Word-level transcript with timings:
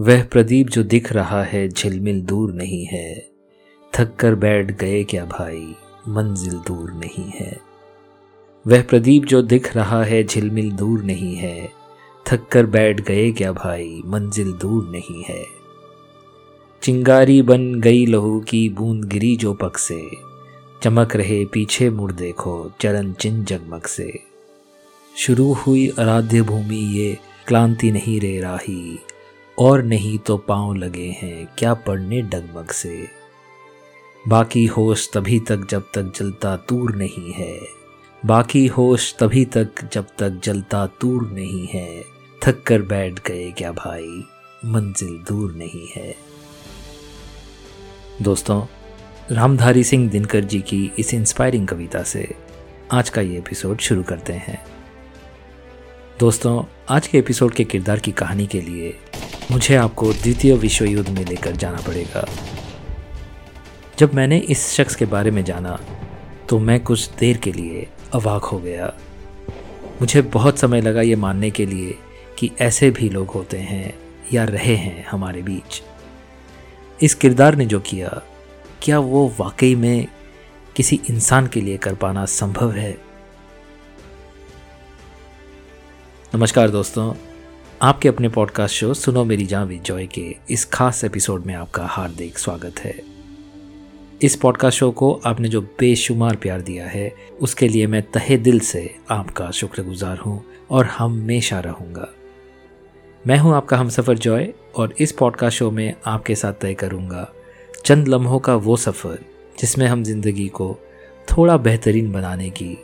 वह 0.00 0.24
प्रदीप 0.24 0.68
जो 0.68 0.82
दिख 0.82 1.12
रहा 1.12 1.44
है 1.44 1.68
झिलमिल 1.68 2.22
दूर 2.22 2.52
नहीं 2.52 2.84
है। 2.84 3.28
थक 3.94 4.16
कर 4.16 4.34
बैठ 4.34 4.70
गए 4.70 5.04
क्या 5.04 5.24
भाई? 5.24 5.74
मंजिल 6.08 6.52
दूर 6.52 6.92
नहीं 6.92 7.30
है। 7.30 7.60
वह 8.66 8.82
प्रदीप 8.82 9.24
जो 9.24 9.42
दिख 9.42 9.76
रहा 9.76 10.04
है 10.04 10.24
झिलमिल 10.24 10.72
दूर 10.72 11.02
नहीं 11.02 11.36
है। 11.36 11.72
थक 12.26 12.48
कर 12.48 12.66
बैठ 12.66 13.00
गए 13.00 13.32
क्या 13.32 13.52
भाई? 13.52 14.02
मंजिल 14.06 14.52
दूर 14.52 14.88
नहीं 14.88 15.22
है। 15.22 15.44
चिंगारी 16.82 17.42
बन 17.42 17.80
गई 17.80 18.06
लहू 18.06 18.40
की 18.40 18.68
बूंद 18.68 19.04
गिरी 19.04 19.36
जो 19.36 19.54
पक 19.54 19.76
से 19.76 20.10
चमक 20.82 21.16
रहे 21.16 21.44
पीछे 21.44 21.90
मुड़ 21.90 22.12
देखो 22.12 22.72
चरण 22.80 23.12
चिन्ह 23.12 23.44
जगमग 23.44 23.82
से 23.82 24.20
शुरू 25.16 25.52
हुई 25.52 25.92
आराध्य 25.98 26.42
भूमि 26.42 26.98
ये, 26.98 27.18
क्लांति 27.46 27.90
नहीं 27.90 28.20
रे 28.20 28.40
राही। 28.40 28.98
और 29.58 29.82
नहीं 29.82 30.18
तो 30.18 30.36
पाँव 30.36 30.74
लगे 30.74 31.08
हैं, 31.22 31.48
क्या 31.58 31.74
पढ़ने 31.74 32.22
डगमग 32.22 32.70
से? 32.70 33.08
बाकी 34.28 34.66
होश 34.66 35.10
तभी 35.14 35.40
तक 35.40 35.66
जब 35.70 35.82
तक 35.94 36.12
जलता 36.16 36.56
तूर 36.56 36.96
नहीं 36.96 37.32
है। 37.32 37.58
बाकी 38.26 38.66
होश 38.66 39.14
तभी 39.20 39.44
तक 39.44 39.70
जब 39.92 40.06
तक 40.18 40.40
जलता 40.44 40.86
तूर 40.86 41.30
नहीं 41.30 41.66
है। 41.66 42.04
थक 42.42 42.62
कर 42.62 42.82
बैठ 42.82 43.28
गए 43.28 43.50
क्या 43.50 43.72
भाई? 43.72 44.24
मंजिल 44.64 45.24
दूर 45.28 45.52
नहीं 45.52 45.86
है। 45.96 46.14
दोस्तों, 48.22 48.66
रामधारी 49.30 49.84
सिंह 49.84 50.10
दिनकर 50.10 50.44
जी 50.44 50.60
की 50.60 50.92
इस 50.98 51.14
इंस्पायरिंग 51.14 51.68
कविता 51.68 52.02
से 52.02 52.34
आज 52.92 53.10
का 53.10 53.20
ये 53.20 53.38
एपिसोड 53.38 53.78
शुरू 53.78 54.02
करते 54.02 54.32
हैं। 54.32 54.66
दोस्तों, 56.20 56.64
आज 56.88 57.06
के 57.06 57.18
एपिसोड 57.18 57.54
के 57.54 57.64
किरदार 57.64 57.98
की 57.98 58.12
कहानी 58.12 58.46
के 58.46 58.60
लिए 58.60 58.98
मुझे 59.50 59.74
आपको 59.76 60.12
द्वितीय 60.12 60.54
विश्व 60.54 60.84
युद्ध 60.84 61.08
में 61.10 61.24
लेकर 61.24 61.52
जाना 61.52 61.80
पड़ेगा। 61.80 62.24
जब 63.98 64.14
मैंने 64.14 64.38
इस 64.38 64.72
शख्स 64.72 64.94
के 64.94 65.04
बारे 65.04 65.30
में 65.30 65.44
जाना 65.44 65.78
तो 66.48 66.58
मैं 66.58 66.80
कुछ 66.80 67.10
देर 67.10 67.36
के 67.36 67.52
लिए 67.52 67.86
अवाक 68.14 68.44
हो 68.44 68.58
गया। 68.58 68.92
मुझे 70.00 70.22
बहुत 70.22 70.58
समय 70.58 70.80
लगा 70.80 71.02
ये 71.02 71.16
मानने 71.16 71.50
के 71.50 71.66
लिए 71.66 71.94
कि 72.38 72.50
ऐसे 72.60 72.90
भी 72.90 73.08
लोग 73.08 73.30
होते 73.30 73.58
हैं 73.58 73.94
या 74.32 74.44
रहे 74.44 74.76
हैं 74.76 75.06
हमारे 75.06 75.42
बीच। 75.42 75.82
इस 77.02 77.14
किरदार 77.14 77.54
ने 77.54 77.66
जो 77.66 77.80
किया, 77.80 78.22
क्या 78.82 78.98
वो 78.98 79.34
वाकई 79.40 79.74
में 79.74 80.06
किसी 80.76 81.00
इंसान 81.10 81.46
के 81.46 81.60
लिए 81.60 81.76
कर 81.76 81.94
पाना 81.94 82.24
संभव 82.24 82.72
है? 82.72 82.98
नमस्कार 86.34 86.70
दोस्तों 86.70 87.12
आपके 87.84 88.08
अपने 88.08 88.28
पॉडकास्ट 88.28 88.74
शो 88.74 88.94
सुनो 88.94 89.24
मेरी 89.24 89.46
जान 89.46 89.66
विद 89.68 89.82
जॉय 89.82 90.06
के 90.06 90.36
इस 90.50 90.64
खास 90.64 91.04
एपिसोड 91.04 91.44
में 91.44 91.54
आपका 91.54 91.86
हार्दिक 91.86 92.38
स्वागत 92.38 92.78
है। 92.78 93.02
इस 94.22 94.36
पॉडकास्ट 94.36 94.78
शो 94.78 94.90
को 94.90 95.20
आपने 95.26 95.48
जो 95.48 95.60
बेशुमार 95.60 96.36
प्यार 96.36 96.60
दिया 96.60 96.86
है, 96.86 97.12
उसके 97.40 97.68
लिए 97.68 97.86
मैं 97.86 98.02
तहे 98.02 98.36
दिल 98.36 98.60
से 98.60 98.94
आपका 99.10 99.50
शुक्रगुजार 99.50 100.18
हूँ 100.18 100.44
और 100.70 100.84
हमेशा 100.84 101.60
रहूँगा। 101.60 102.08
मैं 103.26 103.38
हूँ 103.38 103.54
आपका 103.54 103.76
हम 103.76 103.88
सफ़र 103.88 104.18
जॉय 104.18 104.52
और 104.76 104.94
इस 104.98 105.12
पॉडकास्ट 105.12 105.58
शो 105.58 105.70
में 105.70 105.94
आपके 106.06 106.34
साथ 106.34 106.52
तय 106.52 106.74
करूँगा 106.74 107.32
चंद 107.84 108.08
लम्हों 108.08 108.38
का 108.38 108.54
वो 108.54 108.76
सफ़र, 108.76 109.18
जिसमें 109.60 109.86
हम 109.86 110.04
ज़िंदगी 110.04 110.48
को 110.48 110.78
थोड़ा 111.28 111.56
बेहतरीन 111.56 112.12
बनाने 112.12 112.50
की, 112.50 112.78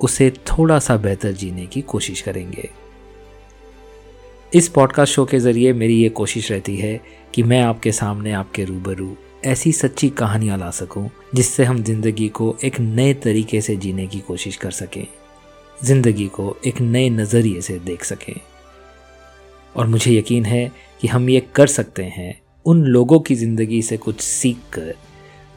उसे 0.00 0.30
थोड़ा 0.30 0.78
सा 0.78 0.96
बेहतर 0.96 1.32
जीने 1.32 1.66
की 1.66 1.82
कोशिश 1.82 2.20
करेंगे। 2.20 2.85
इस 4.54 4.68
पॉडकास्ट 4.68 5.14
शो 5.14 5.24
के 5.24 5.38
ज़रिए 5.38 5.72
मेरी 5.72 5.94
ये 5.94 6.08
कोशिश 6.08 6.50
रहती 6.52 6.76
है 6.76 7.00
कि 7.34 7.42
मैं 7.42 7.60
आपके 7.62 7.92
सामने 7.92 8.32
आपके 8.32 8.64
रूबरू 8.64 9.16
ऐसी 9.44 9.72
सच्ची 9.72 10.08
कहानियाँ 10.10 10.58
ला 10.58 10.70
सकूँ, 10.70 11.08
जिससे 11.34 11.64
हम 11.64 11.82
ज़िंदगी 11.82 12.28
को 12.28 12.56
एक 12.64 12.78
नए 12.80 13.14
तरीके 13.14 13.60
से 13.60 13.76
जीने 13.76 14.06
की 14.06 14.20
कोशिश 14.20 14.56
कर 14.56 14.70
सकें, 14.70 15.06
ज़िंदगी 15.84 16.26
को 16.26 16.56
एक 16.66 16.80
नए 16.80 17.08
नज़रिए 17.10 17.60
से 17.60 17.78
देख 17.78 18.04
सकें। 18.04 18.34
और 19.76 19.86
मुझे 19.86 20.16
यकीन 20.18 20.44
है 20.44 20.70
कि 21.00 21.08
हम 21.08 21.28
ये 21.30 21.42
कर 21.54 21.66
सकते 21.66 22.04
हैं 22.04 22.40
उन 22.66 22.82
लोगों 22.84 23.20
की 23.20 23.34
ज़िंदगी 23.34 23.82
से 23.82 23.96
कुछ 23.96 24.20
सीख 24.20 24.56
कर 24.72 24.94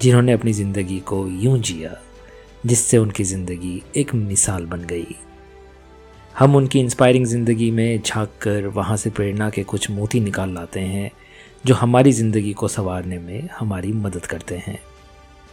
जिन्होंने 0.01 0.31
अपनी 0.31 0.53
ज़िंदगी 0.53 0.99
को 0.99 1.25
यूँ 1.27 1.57
जिया, 1.59 1.95
जिससे 2.65 2.97
उनकी 2.97 3.23
ज़िंदगी 3.23 3.81
एक 3.97 4.15
मिसाल 4.15 4.65
बन 4.65 4.81
गई। 4.81 5.15
हम 6.39 6.55
उनकी 6.55 6.79
इंस्पायरिंग 6.79 7.25
ज़िंदगी 7.25 7.69
में 7.71 8.01
झाँक 8.01 8.29
कर 8.41 8.65
वहाँ 8.67 8.95
से 8.97 9.09
प्रेरणा 9.09 9.49
के 9.49 9.63
कुछ 9.63 9.89
मोती 9.91 10.19
निकाल 10.19 10.53
लाते 10.53 10.79
हैं, 10.79 11.09
जो 11.65 11.75
हमारी 11.75 12.11
ज़िंदगी 12.11 12.53
को 12.53 12.67
संवारने 12.67 13.17
में 13.19 13.49
हमारी 13.57 13.91
मदद 13.93 14.25
करते 14.25 14.57
हैं। 14.57 14.77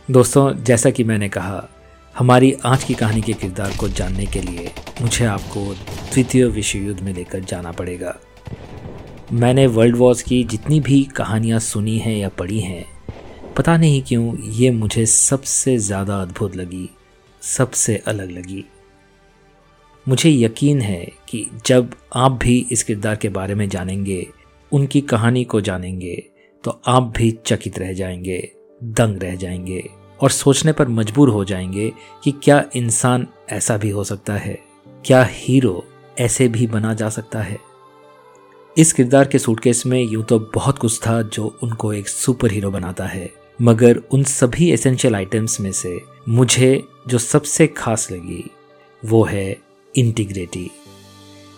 दोस्तों, 0.08 0.52
जैसा 0.56 0.90
कि 0.90 1.04
मैंने 1.04 1.28
कहा, 1.28 1.68
हमारी 2.16 2.52
आज 2.64 2.84
की 2.84 2.94
कहानी 2.94 3.22
के 3.22 3.32
किरदार 3.32 3.76
को 3.76 3.88
जानने 3.88 4.26
के 4.26 4.40
लिए 4.40 4.72
मुझे 5.02 5.24
आपको 5.24 5.64
द्वितीय 5.64 6.44
विश्व 6.46 6.78
युद्ध 6.78 7.00
में 7.00 7.12
लेकर 7.14 7.40
जाना 7.42 7.72
पड़ेगा। 7.72 8.16
मैंने 9.32 9.66
वर्ल्ड 9.68 9.96
वॉर्स 9.96 10.22
की 10.22 10.42
जितनी 10.44 10.80
भी 10.80 11.02
कहानियाँ 11.16 11.58
सुनी 11.60 11.96
हैं 11.98 12.16
या 12.16 12.28
पढ़ी 12.28 12.60
हैं, 12.60 12.84
पता 13.56 13.76
नहीं 13.76 14.02
क्यों 14.02 14.36
ये 14.52 14.70
मुझे 14.72 15.06
सबसे 15.08 15.76
ज़्यादा 15.80 16.22
अद्भुत 16.22 16.56
लगी, 16.56 16.88
सबसे 17.42 18.02
अलग 18.06 18.30
लगी। 18.30 18.64
मुझे 20.08 20.30
यकीन 20.30 20.80
है 20.80 21.12
कि 21.28 21.46
जब 21.66 21.94
आप 22.14 22.32
भी 22.32 22.66
इस 22.72 22.82
किरदार 22.82 23.16
के 23.16 23.28
बारे 23.28 23.54
में 23.54 23.68
जानेंगे, 23.68 24.26
उनकी 24.72 25.00
कहानी 25.00 25.44
को 25.44 25.60
जानेंगे 25.60 26.14
तो 26.64 26.80
आप 26.86 27.12
भी 27.16 27.30
चकित 27.46 27.78
रह 27.78 27.92
जाएँगे, 27.92 28.38
दंग 28.84 29.22
रह 29.22 29.34
जाएँगे 29.36 29.82
और 30.20 30.30
सोचने 30.30 30.72
पर 30.72 30.88
मजबूर 30.88 31.28
हो 31.28 31.44
जाएँगे 31.44 31.92
कि 32.24 32.32
क्या 32.32 32.64
इंसान 32.76 33.26
ऐसा 33.50 33.76
भी 33.76 33.90
हो 33.90 34.04
सकता 34.04 34.34
है, 34.34 34.58
क्या 35.04 35.22
हीरो 35.30 35.84
ऐसे 36.18 36.48
भी 36.48 36.66
बना 36.66 36.94
जा 36.94 37.08
सकता 37.08 37.42
है। 37.42 37.58
इस 38.76 38.92
किरदार 38.92 39.28
के 39.28 39.38
सूटकेस 39.38 39.86
में 39.86 40.00
यूँ 40.02 40.24
तो 40.24 40.38
बहुत 40.54 40.78
कुछ 40.78 41.00
था 41.06 41.22
जो 41.22 41.58
उनको 41.62 41.92
एक 41.92 42.08
सुपर 42.08 42.52
हीरो 42.52 42.70
बनाता 42.70 43.06
है, 43.06 43.30
मगर 43.62 44.02
उन 44.12 44.22
सभी 44.22 44.70
एसेंशियल 44.70 45.14
आइटम्स 45.14 45.60
में 45.60 45.72
से 45.72 46.00
मुझे 46.28 46.82
जो 47.08 47.18
सबसे 47.18 47.66
खास 47.66 48.10
लगी 48.12 48.44
वो 49.04 49.24
है 49.24 49.65
इंटीग्रिटी 49.96 50.70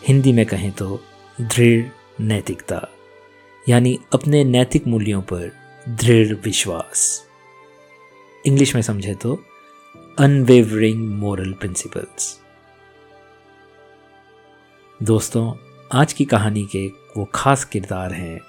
हिंदी 0.09 0.33
में 0.33 0.45
कहें 0.47 0.71
तो 0.73 1.01
दृढ़ 1.41 1.85
नैतिकता, 2.21 2.89
यानी 3.69 3.99
अपने 4.13 4.45
नैतिक 4.45 4.87
मूल्यों 4.87 5.23
पर 5.23 5.51
दृढ़ 5.89 6.35
विश्वास। 6.35 7.25
इंग्लिश 8.45 8.75
में 8.75 8.83
समझे 8.83 9.15
तो 9.15 9.35
अनवेवरिंग 10.19 11.09
मोरल 11.11 11.53
प्रिंसिपल्स 11.53 12.39
दोस्तों, 15.01 15.53
आज 15.93 16.13
की 16.13 16.25
कहानी 16.25 16.65
के 16.67 16.87
वो 16.87 17.29
खास 17.35 17.65
किरदार 17.65 18.13
हैं 18.13 18.41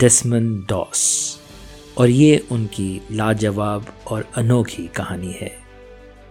डेस्मन 0.00 0.54
डॉस 0.68 1.40
और 1.98 2.10
ये 2.10 2.46
उनकी 2.52 3.00
लाजवाब 3.10 3.92
और 4.06 4.28
अनोखी 4.36 4.86
कहानी 4.86 5.32
है। 5.32 5.65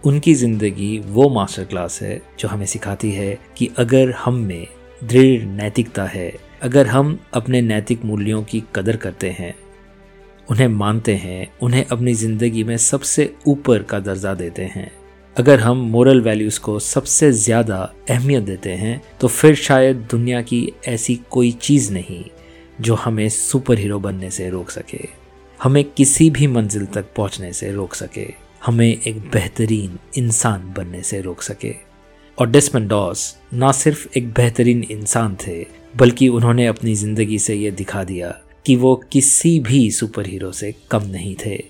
उनकी 0.04 0.34
ज़िंदगी 0.34 0.98
वो 1.06 1.28
मास्टर 1.28 1.64
क्लास 1.64 2.00
है 2.02 2.20
जो 2.38 2.48
हमें 2.48 2.66
सिखाती 2.66 3.10
है 3.12 3.38
कि 3.56 3.68
अगर 3.78 4.10
हम 4.14 4.34
में 4.40 4.66
दृढ़ 5.00 5.44
नैतिकता 5.46 6.04
है, 6.04 6.32
अगर 6.62 6.86
हम 6.86 7.18
अपने 7.34 7.60
नैतिक 7.60 8.04
मूल्यों 8.04 8.42
की 8.42 8.62
कदर 8.74 8.96
करते 8.96 9.30
हैं, 9.30 9.54
उन्हें 10.48 10.68
मानते 10.68 11.14
हैं, 11.14 11.48
उन्हें 11.62 11.84
अपनी 11.84 12.14
ज़िंदगी 12.14 12.64
में 12.64 12.76
सबसे 12.76 13.32
ऊपर 13.46 13.82
का 13.82 13.98
दर्जा 14.00 14.34
देते 14.34 14.64
हैं, 14.66 14.90
अगर 15.36 15.60
हम 15.60 15.78
मोरल 15.90 16.20
वैल्यूज़ 16.20 16.60
को 16.60 16.78
सबसे 16.78 17.30
ज़्यादा 17.32 17.76
अहमियत 18.10 18.42
देते 18.42 18.70
हैं 18.74 19.00
तो 19.20 19.28
फिर 19.28 19.54
शायद 19.54 20.06
दुनिया 20.10 20.40
की 20.42 20.72
ऐसी 20.88 21.20
कोई 21.30 21.50
चीज़ 21.52 21.92
नहीं 21.92 22.24
जो 22.80 22.94
हमें 22.94 23.28
सुपर 23.28 23.78
हीरो 23.78 23.98
बनने 24.00 24.30
से 24.30 24.48
रोक 24.50 24.70
सके, 24.70 25.04
हमें 25.60 25.84
किसी 25.86 26.30
भी 26.30 26.46
मंजिल 26.46 26.86
तक 26.86 27.12
पहुँचने 27.16 27.52
से 27.52 27.72
रोक 27.72 27.94
सके। 27.94 28.26
हमें 28.66 29.00
एक 29.06 29.18
बेहतरीन 29.18 29.98
इंसान 30.18 30.74
बनने 30.76 31.02
से 31.02 31.20
रोक 31.20 31.42
सके। 31.42 31.74
और 32.38 32.50
डेस्मन 32.50 32.88
डॉस 32.88 33.36
ना 33.54 33.72
सिर्फ़ 33.72 34.18
एक 34.18 34.32
बेहतरीन 34.32 34.82
इंसान 34.82 35.36
थे, 35.46 35.66
बल्कि 35.96 36.28
उन्होंने 36.28 36.66
अपनी 36.66 36.94
ज़िंदगी 36.94 37.38
से 37.38 37.54
यह 37.54 37.70
दिखा 37.70 38.04
दिया 38.04 38.42
कि 38.66 38.76
वो 38.76 38.96
किसी 39.12 39.60
भी 39.60 39.90
सुपर 39.90 40.26
हीरो 40.26 40.52
से 40.52 40.74
कम 40.90 41.02
नहीं 41.02 41.36
थे। 41.46 41.64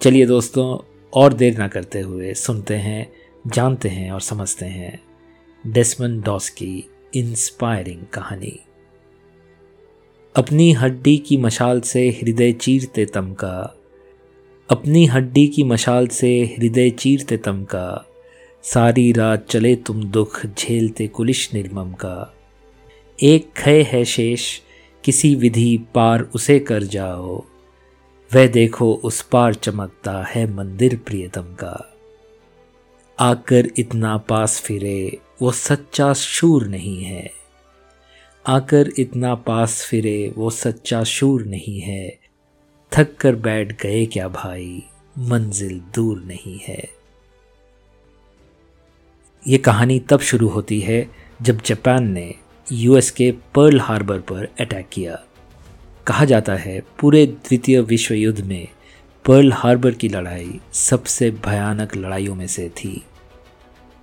चलिए 0.00 0.26
दोस्तों, 0.26 0.78
और 1.12 1.32
देर 1.32 1.58
ना 1.58 1.68
करते 1.68 2.00
हुए 2.00 2.34
सुनते 2.34 2.74
हैं, 2.74 3.12
जानते 3.46 3.88
हैं 3.88 4.10
और 4.12 4.20
समझते 4.20 4.66
हैं 4.66 5.00
डेस्मन 5.66 6.20
डॉस 6.20 6.48
की 6.48 6.84
इंस्पायरिंग 7.14 8.02
कहानी। 8.14 8.60
अपनी 10.36 10.72
हड्डी 10.72 11.16
की 11.18 11.36
मशाल 11.36 11.80
से 11.80 12.10
हृदय 12.10 12.52
चीरते 12.52 13.06
तम 13.06 13.32
का 13.32 13.80
अपनी 14.70 15.06
हड्डी 15.06 15.48
की 15.48 15.62
मशाल 15.62 16.06
से 16.06 16.56
हृदय 16.58 16.90
चीरते 16.90 17.36
तम 17.36 17.64
का, 17.64 18.06
सारी 18.62 19.12
रात 19.12 19.46
चले 19.48 19.76
तुम 19.76 20.04
दुख 20.04 20.46
झेलते 20.46 21.06
कुलिश 21.06 21.54
निर्मम 21.54 21.92
का। 21.92 22.34
एक 23.22 23.52
खय 23.56 23.82
है 23.82 24.04
शेष, 24.04 24.60
किसी 25.04 25.34
विधि 25.34 25.80
पार 25.94 26.20
उसे 26.20 26.58
कर 26.58 26.82
जाओ, 26.82 27.44
वह 28.34 28.46
देखो 28.46 28.94
उस 28.94 29.22
पार 29.22 29.54
चमकता 29.54 30.22
है 30.22 30.54
मंदिर 30.54 30.96
प्रियतम 30.96 31.42
का। 31.42 31.96
आकर 33.18 33.68
इतना 33.78 34.16
पास 34.16 34.60
फिरे, 34.60 35.18
वो 35.42 35.52
सच्चा 35.52 36.12
शूर 36.12 36.66
नहीं 36.66 37.04
है। 37.04 37.30
आकर 38.46 38.90
इतना 38.98 39.34
पास 39.34 39.86
फिरे, 39.90 40.34
वो 40.36 40.50
सच्चा 40.50 41.04
शूर 41.04 41.44
नहीं 41.44 41.80
है। 41.80 42.23
थक 42.96 43.16
कर 43.16 43.34
बैठ 43.34 43.82
गए 43.82 44.06
क्या 44.06 44.28
भाई? 44.28 44.82
मंजिल 45.18 45.82
दूर 45.94 46.22
नहीं 46.22 46.60
है। 46.68 46.88
ये 49.46 49.58
कहानी 49.58 50.00
तब 50.00 50.20
शुरू 50.20 50.48
होती 50.48 50.80
है 50.80 51.10
जब 51.42 51.62
जापान 51.62 52.12
ने 52.12 52.34
यूएस 52.72 53.10
के 53.10 53.32
पर्ल 53.54 53.80
हार्बर 53.80 54.18
पर 54.18 54.48
अटैक 54.60 54.88
किया। 54.92 55.22
कहा 56.06 56.24
जाता 56.24 56.54
है 56.54 56.82
पूरे 57.00 57.26
द्वितीय 57.26 57.80
विश्व 57.80 58.14
युद्ध 58.14 58.40
में 58.40 58.68
पर्ल 59.24 59.52
हार्बर 59.52 59.90
की 59.90 60.08
लड़ाई 60.08 60.60
सबसे 60.72 61.30
भयानक 61.30 61.96
लड़ाइयों 61.96 62.34
में 62.34 62.46
से 62.46 62.68
थी। 62.68 63.04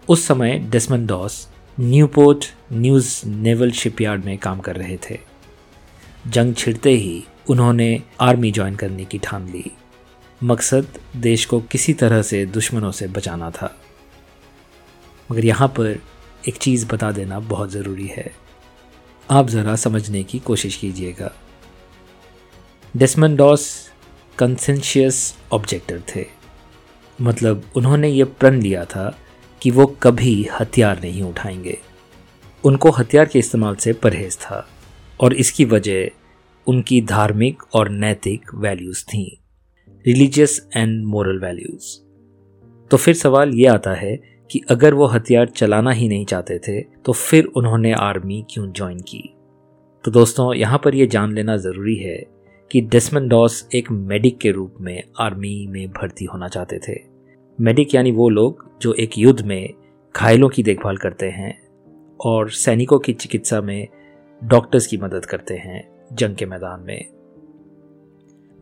उस 0.09 0.27
समय 0.27 0.59
Desmond 0.59 1.05
Doss 1.05 1.49
Newport 1.79 2.45
News 2.73 3.27
naval 3.27 3.71
shipyard 3.71 4.25
में 4.25 4.37
काम 4.37 4.59
कर 4.59 4.75
रहे 4.75 4.97
थे। 4.97 5.19
जंग 6.27 6.55
छिड़ते 6.55 6.89
ही 6.89 7.23
उन्होंने 7.49 8.03
आर्मी 8.21 8.51
ज्वाइन 8.51 8.75
करने 8.75 9.05
की 9.05 9.17
ठान 9.17 9.49
ली। 9.49 9.71
मकसद 10.43 10.87
देश 11.15 11.45
को 11.45 11.61
किसी 11.61 11.93
तरह 11.93 12.21
से 12.21 12.45
दुश्मनों 12.45 12.91
से 12.91 13.07
बचाना 13.07 13.51
था। 13.51 13.81
मगर 15.31 15.45
यहाँ 15.45 15.67
पर 15.67 16.01
एक 16.47 16.55
चीज़ 16.55 16.87
बता 16.87 17.11
देना 17.11 17.39
बहुत 17.39 17.71
ज़रूरी 17.71 18.07
है। 18.07 18.35
आप 19.31 19.47
ज़रा 19.47 19.75
समझने 19.75 20.23
की 20.23 20.39
कोशिश 20.39 20.75
कीजिएगा। 20.75 21.31
डेस्मन 22.97 23.35
डॉस 23.35 23.91
कंसेंशियस 24.37 25.37
ऑब्जेक्टर 25.51 26.03
थे। 26.15 26.25
मतलब 27.21 27.63
उन्होंने 27.75 28.09
ये 28.09 28.23
प्रण 28.23 28.61
लिया 28.61 28.85
था 28.85 29.17
कि 29.61 29.71
वो 29.71 29.85
कभी 29.85 30.47
हथियार 30.59 31.01
नहीं 31.01 31.23
उठाएँगे। 31.23 31.79
उनको 32.63 32.91
हथियार 32.91 33.25
के 33.25 33.39
इस्तेमाल 33.39 33.75
से 33.75 33.93
परहेज 33.93 34.37
था 34.37 34.69
और 35.19 35.33
इसकी 35.33 35.65
वजह 35.65 36.20
उनकी 36.67 37.01
धार्मिक 37.01 37.63
और 37.75 37.89
नैतिक 37.89 38.53
वैल्यूज़ 38.55 39.05
थीं 39.05 39.29
रिलीजियस 40.07 40.69
एंड 40.75 41.05
मोरल 41.05 41.39
वैल्यूज़ 41.39 41.99
तो 42.89 42.97
फिर 42.97 43.13
सवाल 43.13 43.53
ये 43.53 43.67
आता 43.67 43.93
है 43.93 44.31
कि 44.51 44.61
अगर 44.69 44.93
वो 44.93 45.05
हथियार 45.05 45.47
चलाना 45.47 45.91
ही 45.91 46.07
नहीं 46.07 46.25
चाहते 46.25 46.59
थे 46.59 46.81
तो 46.81 47.11
फिर 47.11 47.45
उन्होंने 47.45 47.93
आर्मी 47.93 48.45
क्यों 48.49 48.71
ज्वाइन 48.71 48.99
की? 48.99 49.33
तो 50.03 50.11
दोस्तों, 50.11 50.53
यहाँ 50.53 50.81
पर 50.83 50.95
यह 50.95 51.05
जान 51.05 51.33
लेना 51.33 51.57
ज़रूरी 51.57 51.95
है 51.95 52.25
कि 52.71 52.81
डेस्मन 52.81 53.27
डॉस 53.27 53.69
एक 53.75 53.91
मेडिक 53.91 54.37
के 54.37 54.51
रूप 54.51 54.75
में 54.81 55.03
आर्मी 55.19 55.67
में 55.69 55.87
भर्ती 55.87 56.25
होना 56.25 56.47
चाहते 56.47 56.79
थे। 56.79 56.99
मेडिक 57.61 57.95
यानी 57.95 58.11
वो 58.11 58.29
लोग 58.29 58.79
जो 58.81 58.93
एक 58.93 59.17
युद्ध 59.17 59.41
में 59.41 59.69
घायलों 60.15 60.49
की 60.49 60.63
देखभाल 60.63 60.97
करते 60.97 61.25
हैं 61.25 61.67
और 62.19 62.49
सैनिकों 62.49 62.99
की 62.99 63.13
चिकित्सा 63.13 63.61
में 63.61 63.87
डॉक्टर्स 64.43 64.87
की 64.87 64.97
मदद 64.97 65.25
करते 65.25 65.53
हैं। 65.53 65.90
जंग 66.11 66.35
के 66.35 66.45
मैदान 66.45 66.79
में। 66.79 67.05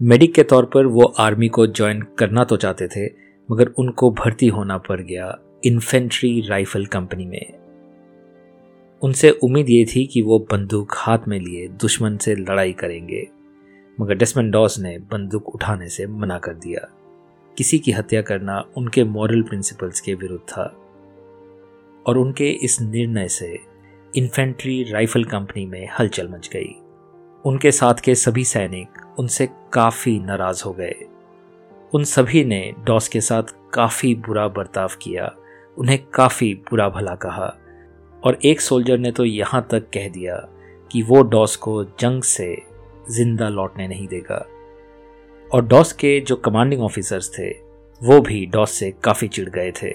मेडिक 0.01 0.33
के 0.33 0.43
तौर 0.43 0.65
पर 0.65 0.85
वो 0.85 1.01
आर्मी 1.01 1.47
को 1.47 1.67
ज्वाइन 1.67 2.01
करना 2.01 2.43
तो 2.43 2.57
चाहते 2.57 2.87
थे, 2.87 3.13
मगर 3.51 3.67
उनको 3.67 4.11
भर्ती 4.11 4.47
होना 4.47 4.77
पड़ 4.77 5.01
गया 5.01 5.39
इन्फेंट्री 5.65 6.41
राइफल 6.41 6.85
कंपनी 6.85 7.25
में। 7.25 7.59
उनसे 9.01 9.29
उम्मीद 9.29 9.69
ये 9.69 9.85
थी 9.85 10.05
कि 10.05 10.21
वो 10.21 10.39
बंदूक 10.51 10.93
हाथ 10.95 11.19
में 11.27 11.39
लिए 11.39 11.67
दुश्मन 11.67 12.17
से 12.17 12.35
लड़ाई 12.35 12.73
करेंगे, 12.73 13.27
मगर 14.01 14.15
डेस्मन 14.15 14.51
डॉस 14.51 14.79
ने 14.79 14.97
बंदूक 14.97 15.55
उठाने 15.55 15.89
से 15.89 16.07
मना 16.07 16.37
कर 16.37 16.53
दिया। 16.53 16.87
किसी 17.57 17.79
की 17.79 17.91
हत्या 17.91 18.21
करना 18.21 18.65
उनके 18.77 19.03
मॉरल 19.03 19.41
प्रिंसिपल्स 19.41 20.01
के 20.01 20.13
विरुद्ध 20.13 20.43
था। 20.49 20.75
और 22.07 22.17
उनके 22.17 22.49
इस 22.49 22.81
निर्णय 22.81 23.27
से 23.27 23.59
इन्फेंट्री 24.15 24.83
राइफल 24.83 25.23
कंपनी 25.23 25.65
में 25.65 25.89
हलचल 25.99 26.27
मच 26.27 26.49
गई। 26.53 26.81
उनके 27.45 27.71
साथ 27.71 27.93
के 27.93 28.13
सभी 28.15 28.43
सैनिक 28.43 29.19
उनसे 29.19 29.47
काफ़ी 29.73 30.19
नाराज़ 30.19 30.63
हो 30.65 30.71
गए। 30.73 30.95
उन 31.93 32.03
सभी 32.03 32.43
ने 32.45 32.73
डॉस 32.85 33.07
के 33.07 33.21
साथ 33.21 33.43
काफ़ी 33.73 34.13
बुरा 34.17 34.47
बर्ताव 34.47 34.89
किया, 35.01 35.31
उन्हें 35.77 35.97
काफ़ी 36.13 36.53
बुरा 36.69 36.89
भला 36.89 37.15
कहा 37.15 37.47
और 38.23 38.39
एक 38.45 38.61
सोल्जर 38.61 38.97
ने 38.97 39.11
तो 39.11 39.25
यहाँ 39.25 39.67
तक 39.71 39.89
कह 39.93 40.09
दिया 40.09 40.35
कि 40.91 41.01
वो 41.01 41.21
डॉस 41.21 41.55
को 41.55 41.83
जंग 41.99 42.23
से 42.23 42.55
ज़िंदा 43.11 43.49
लौटने 43.49 43.87
नहीं 43.87 44.07
देगा। 44.07 44.45
और 45.51 45.65
डॉस 45.65 45.93
के 45.93 46.19
जो 46.19 46.35
कमांडिंग 46.35 46.81
ऑफिसर्स 46.81 47.31
थे, 47.39 47.49
वो 48.01 48.21
भी 48.21 48.45
डॉस 48.45 48.71
से 48.71 48.91
काफ़ी 49.03 49.27
चिढ़ 49.27 49.49
गए 49.49 49.71
थे। 49.83 49.93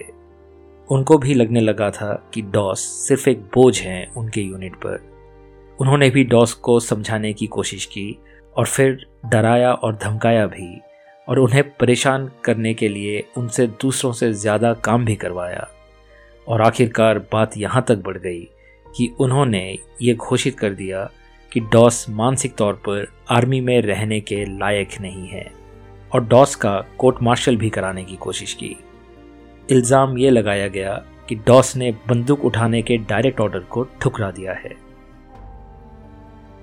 उनको 0.88 1.18
भी 1.18 1.34
लगने 1.34 1.60
लगा 1.60 1.90
था 1.90 2.12
कि 2.34 2.42
डॉस 2.42 2.80
सिर्फ़ 3.08 3.28
एक 3.30 3.42
बोझ 3.54 3.80
है 3.80 4.12
उनके 4.16 4.40
यूनिट 4.40 4.74
पर। 4.76 5.13
उन्होंने 5.78 6.08
भी 6.10 6.24
डॉस 6.24 6.52
को 6.54 6.78
समझाने 6.80 7.32
की 7.32 7.46
कोशिश 7.46 7.84
की 7.86 8.16
और 8.56 8.66
फिर 8.66 9.06
डराया 9.26 9.72
और 9.72 9.94
धमकाया 9.94 10.46
भी 10.46 10.80
और 11.28 11.38
उन्हें 11.38 11.62
परेशान 11.70 12.30
करने 12.44 12.74
के 12.74 12.88
लिए 12.88 13.24
उनसे 13.36 13.66
दूसरों 13.82 14.12
से 14.12 14.32
ज़्यादा 14.32 14.72
काम 14.84 15.04
भी 15.04 15.14
करवाया। 15.16 15.68
और 16.46 16.62
आखिरकार 16.62 17.18
बात 17.32 17.56
यहाँ 17.56 17.84
तक 17.88 18.02
बढ़ 18.04 18.18
गई 18.18 18.40
कि 18.86 19.10
उन्होंने 19.20 19.62
ये 20.02 20.14
घोषित 20.14 20.58
कर 20.58 20.74
दिया 20.74 21.08
कि 21.52 21.60
डॉस 21.72 22.04
मानसिक 22.10 22.54
तौर 22.54 22.74
पर 22.86 23.06
आर्मी 23.30 23.60
में 23.60 23.80
रहने 23.82 24.20
के 24.20 24.44
लायक 24.58 25.00
नहीं 25.00 25.26
है 25.28 25.46
और 26.12 26.24
डॉस 26.24 26.54
का 26.54 26.76
कोर्ट 26.98 27.22
मार्शल 27.22 27.56
भी 27.56 27.70
कराने 27.70 28.04
की 28.04 28.16
कोशिश 28.16 28.54
की। 28.54 28.76
इल्ज़ाम 29.68 30.18
ये 30.18 30.30
लगाया 30.30 30.68
गया 30.68 30.94
कि 31.28 31.34
डॉस 31.46 31.74
ने 31.76 31.90
बंदूक 32.08 32.44
उठाने 32.44 32.82
के 32.82 32.96
डायरेक्ट 33.00 33.40
ऑर्डर 33.40 33.60
को 33.60 33.84
ठुकरा 34.02 34.30
दिया 34.30 34.52
है। 34.54 34.72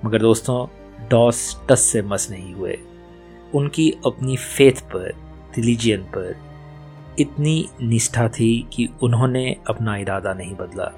मगर 0.04 0.18
दोस्तों, 0.18 0.66
डॉस 1.08 1.60
टस 1.70 1.80
से 1.80 2.02
मस 2.02 2.28
नहीं 2.30 2.54
हुए। 2.54 2.78
उनकी 3.54 3.90
अपनी 4.06 4.36
फेथ 4.36 4.72
पर 4.72 5.14
रिलीजियन 5.56 6.02
पर 6.02 6.36
इतनी 7.18 7.68
निष्ठा 7.82 8.28
थी 8.28 8.66
कि 8.72 8.88
उन्होंने 9.02 9.56
अपना 9.66 9.96
इरादा 9.96 10.34
नहीं 10.34 10.54
बदला। 10.54 10.92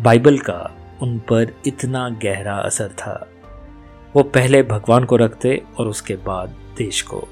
बाइबल 0.00 0.38
का 0.38 0.76
उन 1.02 1.18
पर 1.18 1.54
इतना 1.66 2.08
गहरा 2.08 2.56
असर 2.56 2.88
था। 2.88 3.28
वो 4.16 4.22
पहले 4.22 4.62
भगवान 4.62 5.04
को 5.04 5.16
रखते 5.16 5.62
और 5.78 5.88
उसके 5.88 6.16
बाद 6.16 6.56
देश 6.78 7.02
को। 7.02 7.28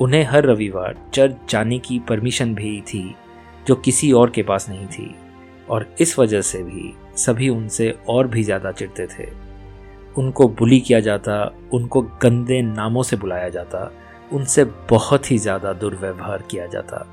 उन्हें 0.00 0.24
हर 0.24 0.44
रविवार 0.44 1.10
चर्च 1.14 1.36
जाने 1.48 1.78
की 1.78 1.98
परमिशन 1.98 2.54
भी 2.54 2.80
थी, 2.80 3.14
जो 3.66 3.74
किसी 3.74 4.12
और 4.12 4.30
के 4.30 4.42
पास 4.42 4.68
नहीं 4.68 4.86
थी। 4.86 5.14
और 5.70 5.94
इस 6.00 6.18
वजह 6.18 6.40
से 6.40 6.62
भी 6.62 6.94
सभी 7.16 7.48
उनसे 7.48 7.98
और 8.08 8.28
भी 8.28 8.42
ज़्यादा 8.42 8.72
चिढ़ते 8.72 9.06
थे। 9.06 9.45
उनको 10.18 10.48
बुली 10.48 10.80
किया 10.80 11.00
जाता, 11.00 11.52
उनको 11.72 12.02
गंदे 12.02 12.62
नामों 12.62 13.02
से 13.02 13.16
बुलाया 13.16 13.48
जाता, 13.48 13.92
उनसे 14.32 14.64
बहुत 14.64 15.30
ही 15.30 15.38
ज़्यादा 15.38 15.72
दुर्व्यवहार 15.72 16.42
किया 16.50 16.66
जाता। 16.66 17.06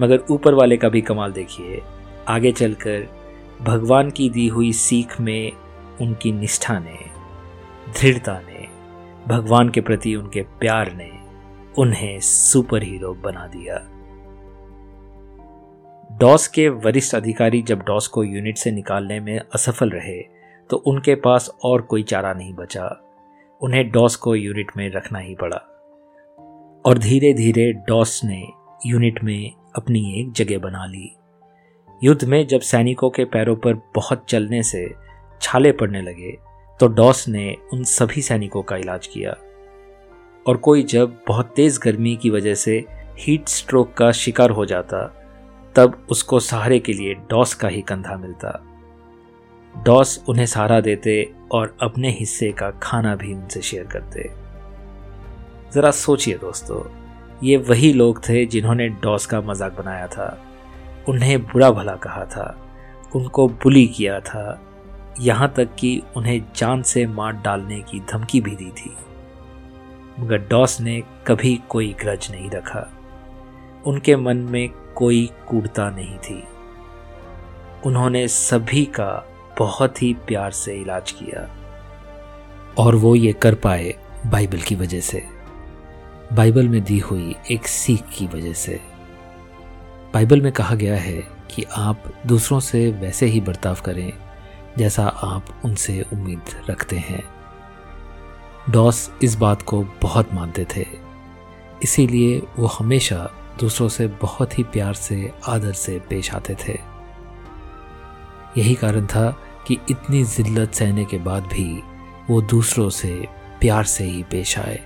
मगर 0.00 0.24
ऊपर 0.30 0.54
वाले 0.54 0.76
का 0.76 0.88
भी 0.88 1.00
कमाल 1.00 1.32
देखिए, 1.32 1.82
आगे 2.28 2.52
चलकर 2.52 3.08
भगवान 3.62 4.10
की 4.10 4.30
दी 4.30 4.48
हुई 4.48 4.72
सीख 4.72 5.20
में 5.20 5.52
उनकी 6.00 6.32
निष्ठा 6.32 6.78
ने, 6.78 6.98
दृढ़ता 8.00 8.40
ने, 8.40 8.68
भगवान 9.28 9.68
के 9.68 9.80
प्रति 9.80 10.14
उनके 10.14 10.42
प्यार 10.42 10.92
ने 10.92 11.10
उन्हें 11.78 12.20
सुपर 12.20 12.82
हीरो 12.82 13.14
बना 13.14 13.46
दिया। 13.46 13.88
डॉस 16.18 16.46
के 16.48 16.68
वरिष्ठ 16.68 17.14
अधिकारी 17.14 17.62
जब 17.62 17.78
डॉस 17.78 18.06
को 18.06 18.24
यूनिट 18.24 18.58
से 18.58 18.70
निकालने 18.70 19.20
में 19.20 19.38
असफल 19.38 19.90
रहे 19.90 20.31
तो 20.72 20.76
उनके 20.76 21.14
पास 21.14 21.50
और 21.64 21.82
कोई 21.82 22.02
चारा 22.02 22.32
नहीं 22.32 22.54
बचा। 22.54 22.84
उन्हें 23.60 23.90
डॉस 23.90 24.16
को 24.16 24.34
यूनिट 24.34 24.70
में 24.76 24.90
रखना 24.90 25.18
ही 25.18 25.34
पड़ा। 25.34 25.56
और 26.86 26.98
धीरे 26.98 27.32
धीरे 27.32 27.72
डॉस 27.72 28.20
ने 28.24 28.48
यूनिट 28.86 29.24
में 29.24 29.52
अपनी 29.76 30.20
एक 30.20 30.32
जगह 30.32 30.58
बना 30.58 30.86
ली। 30.86 31.16
युद्ध 32.04 32.24
में 32.24 32.46
जब 32.46 32.60
सैनिकों 32.60 33.10
के 33.10 33.24
पैरों 33.24 33.56
पर 33.56 33.74
बहुत 33.94 34.24
चलने 34.28 34.62
से 34.62 34.94
छाले 35.42 35.72
पड़ने 35.72 36.02
लगे 36.02 36.38
तो 36.80 36.86
डॉस 36.86 37.28
ने 37.28 37.56
उन 37.72 37.84
सभी 37.84 38.22
सैनिकों 38.22 38.62
का 38.62 38.76
इलाज 38.76 39.06
किया। 39.06 39.36
और 40.46 40.56
कोई 40.56 40.82
जब 40.82 41.20
बहुत 41.28 41.52
तेज़ 41.56 41.80
गर्मी 41.80 42.16
की 42.16 42.30
वजह 42.30 42.54
से 42.54 42.84
हीट 43.18 43.48
स्ट्रोक 43.48 43.92
का 43.92 44.12
शिकार 44.12 44.50
हो 44.50 44.66
जाता, 44.66 45.06
तब 45.74 46.06
उसको 46.10 46.40
सहारे 46.40 46.78
के 46.78 46.92
लिए 46.92 47.14
डॉस 47.14 47.54
का 47.54 47.68
ही 47.68 47.82
कंधा 47.82 48.16
मिलता। 48.16 48.71
डॉस 49.76 50.24
उन्हें 50.28 50.46
सहारा 50.46 50.80
देते 50.80 51.34
और 51.52 51.76
अपने 51.82 52.10
हिस्से 52.10 52.52
का 52.52 52.70
खाना 52.70 53.16
भी 53.16 53.34
उनसे 53.34 53.62
शेयर 53.62 53.84
करते। 53.84 54.30
ज़रा 55.72 55.90
सोचिए 55.90 56.34
दोस्तों, 56.34 56.82
ये 57.42 57.56
वही 57.56 57.92
लोग 57.92 58.28
थे 58.28 58.46
जिन्होंने 58.46 58.88
डॉस 58.88 59.26
का 59.26 59.40
मज़ाक 59.40 59.72
बनाया 59.72 60.06
था। 60.06 60.46
उन्हें 61.08 61.42
बुरा 61.42 61.70
भला 61.70 61.96
कहा 61.96 62.24
था, 62.24 62.58
उनको 63.14 63.48
बुली 63.48 63.86
किया 63.86 64.20
था, 64.20 64.60
यहाँ 65.20 65.52
तक 65.56 65.74
कि 65.74 66.02
उन्हें 66.16 66.44
जान 66.56 66.82
से 66.82 67.06
मार 67.06 67.32
डालने 67.32 67.80
की 67.80 68.00
धमकी 68.00 68.40
भी 68.40 68.56
दी 68.56 68.70
थी। 68.70 68.96
मगर 70.18 70.38
डॉस 70.38 70.80
ने 70.80 71.02
कभी 71.26 71.60
कोई 71.68 71.92
ग्रज 72.00 72.28
नहीं 72.30 72.50
रखा। 72.50 72.90
उनके 73.86 74.16
मन 74.16 74.36
में 74.36 74.68
कोई 74.96 75.30
कूड़ता 75.48 75.90
नहीं 75.90 76.18
थी। 76.18 76.42
उन्होंने 77.86 78.28
सभी 78.28 78.84
का 78.84 79.28
बहुत 79.58 80.02
ही 80.02 80.14
प्यार 80.14 80.50
से 80.50 80.74
इलाज 80.74 81.12
किया। 81.12 81.56
और 82.78 82.94
वो 82.94 83.14
ये 83.14 83.32
कर 83.32 83.54
पाए 83.54 83.94
बाइबल 84.26 84.58
की 84.58 84.74
वजह 84.74 85.00
से। 85.00 85.24
बाइबल 86.32 86.68
में 86.68 86.84
दी 86.84 86.98
हुई 86.98 87.34
एक 87.50 87.66
सीख 87.66 88.02
की 88.18 88.26
वजह 88.26 88.52
से। 88.52 88.80
बाइबल 90.14 90.40
में 90.40 90.52
कहा 90.52 90.74
गया 90.74 90.96
है 90.96 91.22
कि 91.50 91.64
आप 91.76 92.02
दूसरों 92.26 92.60
से 92.60 92.90
वैसे 92.90 93.26
ही 93.26 93.40
बर्ताव 93.40 93.74
करें, 93.74 94.12
जैसा 94.78 95.06
आप 95.06 95.62
उनसे 95.64 96.06
उम्मीद 96.12 96.42
रखते 96.70 96.96
हैं। 96.96 97.24
डॉस 98.70 99.12
इस 99.22 99.34
बात 99.34 99.62
को 99.62 99.84
बहुत 100.02 100.34
मानते 100.34 100.66
थे। 100.76 100.86
इसीलिए 101.82 102.42
वो 102.58 102.66
हमेशा 102.66 103.30
दूसरों 103.60 103.88
से 103.88 104.06
बहुत 104.06 104.58
ही 104.58 104.64
प्यार 104.64 104.94
से, 104.94 105.32
आदर 105.48 105.72
से 105.72 105.98
पेश 105.98 106.34
आते 106.34 106.56
थे। 106.68 106.91
यही 108.58 108.74
कारण 108.74 109.06
था 109.06 109.38
कि 109.66 109.78
इतनी 109.90 110.24
जिल्लत 110.24 110.74
सहने 110.74 111.04
के 111.04 111.18
बाद 111.18 111.42
भी 111.42 111.82
वो 112.30 112.42
दूसरों 112.42 112.90
से, 112.90 113.26
प्यार 113.60 113.84
से 113.84 114.04
ही 114.04 114.22
पेश 114.22 114.58
आए। 114.58 114.80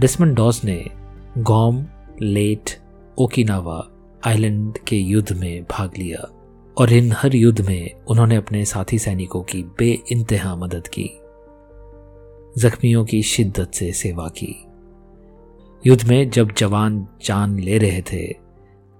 डिस्मन 0.00 0.34
डॉस 0.34 0.64
ने 0.64 0.90
गॉम, 1.38 1.86
लेट, 2.22 2.70
ओकिनावा 3.18 3.88
आइलैंड 4.24 4.78
के 4.78 4.96
युद्ध 4.96 5.32
में 5.32 5.64
भाग 5.64 5.90
लिया 5.98 6.28
और 6.78 6.92
इन 6.92 7.12
हर 7.12 7.34
युद्ध 7.34 7.66
में 7.66 7.90
उन्होंने 8.08 8.36
अपने 8.36 8.64
साथी 8.64 8.98
सैनिकों 8.98 9.42
की 9.42 9.62
बे 9.62 9.98
इंतहा 10.12 10.56
मदद 10.56 10.88
की। 10.88 11.10
जख्मियों 12.58 13.04
की 13.04 13.22
शिद्दत 13.22 13.70
से 13.74 13.92
सेवा 13.92 14.28
की। 14.28 14.64
युद्ध 15.86 16.08
में 16.08 16.30
जब 16.30 16.52
जवान 16.52 17.08
जान 17.24 17.58
ले 17.58 17.78
रहे 17.78 18.02
थे, 18.02 18.32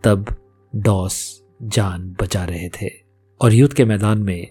तब 0.05 0.37
डॉस 0.77 1.43
जान 1.63 2.17
बचा 2.23 2.45
रहे 2.45 2.69
थे। 2.69 3.06
और 3.41 3.55
युद्ध 3.55 3.75
के 3.75 3.85
मैदान 3.85 4.19
में 4.19 4.47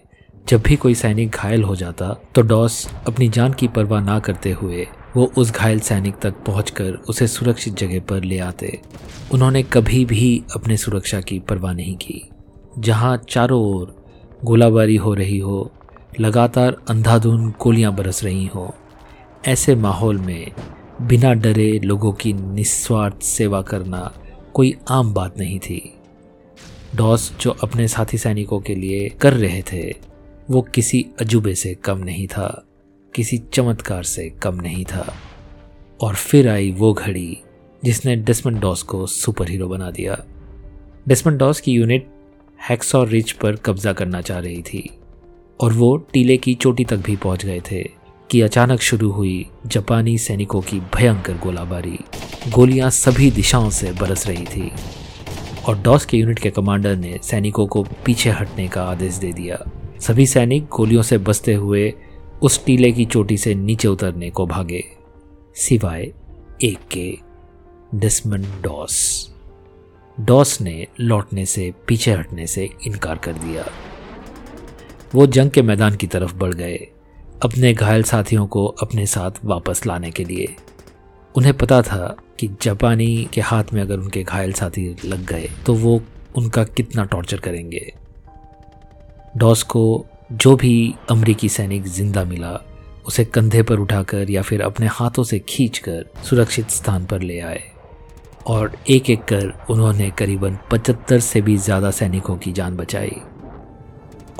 जब 0.48 0.62
भी 0.62 0.76
कोई 0.76 0.94
सैनिक 0.94 1.30
घायल 1.30 1.62
हो 1.62 1.76
जाता 1.76 2.12
तो 2.34 2.42
डॉस 2.42 2.88
अपनी 3.06 3.28
जान 3.28 3.52
की 3.52 3.68
परवाह 3.68 4.02
ना 4.04 4.18
करते 4.18 4.50
हुए 4.52 4.86
वो 5.16 5.32
उस 5.38 5.52
घायल 5.52 5.80
सैनिक 5.80 6.16
तक 6.16 6.34
पहुंचकर 6.46 6.92
उसे 7.08 7.26
सुरक्षित 7.26 7.74
जगह 7.74 8.00
पर 8.00 8.24
ले 8.24 8.38
आते। 8.38 8.80
उन्होंने 9.32 9.62
कभी 9.62 10.04
भी 10.04 10.42
अपने 10.54 10.76
सुरक्षा 10.76 11.20
की 11.20 11.38
परवाह 11.38 11.72
नहीं 11.72 11.96
की। 11.96 12.28
जहाँ 12.78 13.16
चारों 13.28 13.60
ओर 13.60 13.94
गोलाबारी 14.44 14.96
हो 14.96 15.14
रही 15.14 15.38
हो, 15.38 15.72
लगातार 16.20 16.76
अंधाधुन 16.88 17.50
गोलियाँ 17.50 17.94
बरस 17.96 18.24
रही 18.24 18.46
हो, 18.46 18.74
ऐसे 19.48 19.74
माहौल 19.74 20.18
में 20.18 20.52
बिना 21.02 21.32
डरे 21.34 21.78
लोगों 21.84 22.12
की 22.12 22.32
निस्वार्थ 22.32 23.22
सेवा 23.22 23.62
करना 23.62 24.12
कोई 24.54 24.74
आम 24.90 25.14
बात 25.14 25.38
नहीं 25.38 25.58
थी। 25.58 25.95
डॉस 26.94 27.32
जो 27.40 27.50
अपने 27.50 27.88
साथी 27.88 28.18
सैनिकों 28.18 28.60
के 28.60 28.74
लिए 28.74 29.08
कर 29.08 29.32
रहे 29.32 29.62
थे, 29.62 29.94
वो 30.50 30.62
किसी 30.62 31.06
अजूबे 31.20 31.54
से 31.54 31.74
कम 31.74 31.98
नहीं 31.98 32.26
था, 32.26 32.66
किसी 33.14 33.38
चमत्कार 33.38 34.02
से 34.02 34.30
कम 34.30 34.54
नहीं 34.54 34.84
था। 34.84 35.14
और 36.00 36.14
फिर 36.14 36.48
आई 36.48 36.70
वो 36.70 36.92
घड़ी, 36.92 37.38
जिसने 37.84 38.16
डेस्मन 38.16 38.60
डॉस 38.60 38.82
को 38.82 39.06
सुपर 39.06 39.50
हीरो 39.50 39.68
बना 39.68 39.90
दिया। 39.90 40.24
डेस्मन 41.08 41.36
डॉस 41.36 41.60
की 41.60 41.72
यूनिट 41.72 42.08
हैक्सॉर 42.68 43.08
रिच 43.08 43.32
पर 43.32 43.56
कब्जा 43.56 43.92
करना 43.92 44.20
चाह 44.20 44.38
रही 44.38 44.62
थी, 44.62 44.90
और 45.60 45.72
वो 45.72 45.96
टीले 45.96 46.36
की 46.36 46.54
चोटी 46.54 46.84
तक 46.84 46.96
भी 46.96 47.16
पहुँच 47.16 47.44
गए 47.44 47.60
थे 47.70 47.90
कि 48.30 48.40
अचानक 48.40 48.80
शुरू 48.80 49.10
हुई 49.10 49.46
जापानी 49.66 50.18
सैनिकों 50.18 50.60
की 50.60 50.80
भयंकर 50.80 51.32
गोलाबारी। 51.32 51.98
गोलियाँ 52.48 52.90
सभी 52.90 53.30
दिशाओं 53.30 53.70
से 53.70 53.92
बरस 53.92 54.26
रही 54.26 54.44
थी। 54.44 54.72
और 55.66 55.78
डॉस 55.78 56.04
के 56.06 56.16
यूनिट 56.16 56.38
के 56.38 56.50
कमांडर 56.50 56.96
ने 56.96 57.18
सैनिकों 57.22 57.66
को 57.66 57.82
पीछे 58.04 58.30
हटने 58.30 58.68
का 58.68 58.82
आदेश 58.82 59.14
दे 59.14 59.32
दिया। 59.32 59.58
सभी 60.00 60.26
सैनिक 60.26 60.66
गोलियों 60.66 61.02
से 61.02 61.18
बचते 61.18 61.54
हुए 61.54 61.92
उस 62.42 62.64
टीले 62.64 62.92
की 62.92 63.04
चोटी 63.04 63.36
से 63.36 63.54
नीचे 63.54 63.88
उतरने 63.88 64.30
को 64.30 64.46
भागे, 64.46 64.84
सिवाय 65.56 66.12
एक 66.64 66.78
के 66.90 67.18
डॉस। 68.62 69.30
डॉस 70.20 70.60
ने 70.60 70.86
लौटने 71.00 71.46
से, 71.46 71.72
पीछे 71.86 72.12
हटने 72.12 72.46
से 72.46 72.68
इनकार 72.86 73.18
कर 73.18 73.32
दिया। 73.32 73.64
वो 75.14 75.26
जंग 75.26 75.50
के 75.50 75.62
मैदान 75.62 75.96
की 75.96 76.06
तरफ़ 76.06 76.34
बढ़ 76.34 76.54
गए, 76.54 76.76
अपने 77.42 77.72
घायल 77.74 78.02
साथियों 78.02 78.46
को 78.46 78.66
अपने 78.66 79.06
साथ 79.06 79.44
वापस 79.44 79.86
लाने 79.86 80.10
के 80.10 80.24
लिए। 80.24 80.54
उन्हें 81.36 81.52
पता 81.54 81.80
था 81.82 82.16
कि 82.38 82.48
जापानी 82.62 83.28
के 83.32 83.40
हाथ 83.40 83.72
में 83.72 83.80
अगर 83.82 83.98
उनके 83.98 84.22
घायल 84.22 84.52
साथी 84.52 84.84
लग 85.04 85.24
गए 85.26 85.48
तो 85.66 85.74
वो 85.74 86.00
उनका 86.36 86.64
कितना 86.64 87.04
टॉर्चर 87.04 87.40
करेंगे। 87.40 87.92
डॉस 89.36 89.62
को 89.62 90.06
जो 90.32 90.54
भी 90.56 90.94
अमरीकी 91.10 91.48
सैनिक 91.48 91.86
ज़िंदा 91.86 92.24
मिला, 92.24 92.60
उसे 93.06 93.24
कंधे 93.24 93.62
पर 93.62 93.78
उठाकर 93.78 94.30
या 94.30 94.42
फिर 94.42 94.62
अपने 94.62 94.86
हाथों 94.86 95.24
से 95.24 95.38
खींचकर 95.38 96.04
सुरक्षित 96.24 96.70
स्थान 96.70 97.06
पर 97.06 97.22
ले 97.22 97.38
आए। 97.40 97.62
और 98.46 98.76
एक 98.90 99.10
एक 99.10 99.24
कर 99.24 99.52
उन्होंने 99.70 100.10
करीबन 100.10 100.58
75 100.72 101.20
से 101.20 101.40
भी 101.40 101.56
ज़्यादा 101.56 101.90
सैनिकों 101.90 102.36
की 102.36 102.52
जान 102.52 102.76
बचाई। 102.76 103.16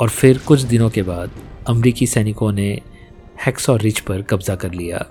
और 0.01 0.09
फिर 0.09 0.39
कुछ 0.39 0.61
दिनों 0.61 0.91
के 0.91 1.03
बाद 1.03 1.31
अमरीकी 1.69 2.07
सैनिकों 2.07 2.53
ने 2.53 2.71
हैक्सॉर 3.47 3.81
रिच 3.81 4.01
पर 4.01 4.23
कब्जा 4.23 4.55
कर 4.55 4.73
लिया। 4.73 5.05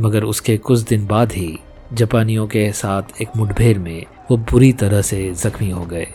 मगर 0.00 0.24
उसके 0.24 0.56
कुछ 0.56 0.80
दिन 0.80 1.06
बाद 1.06 1.32
ही 1.32 1.58
जापानियों 1.92 2.46
के 2.46 2.72
साथ 2.72 3.02
एक 3.22 3.28
मुठभेड़ 3.36 3.78
में 3.78 4.04
वो 4.30 4.36
बुरी 4.36 4.72
तरह 4.72 5.02
से 5.02 5.34
जख्मी 5.34 5.70
हो 5.70 5.84
गए। 5.84 6.06